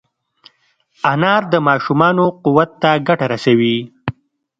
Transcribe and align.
انار 1.11 1.43
د 1.53 1.55
ماشومانو 1.67 2.25
قوت 2.43 2.69
ته 2.81 2.91
ګټه 3.07 3.25
رسوي. 3.33 3.77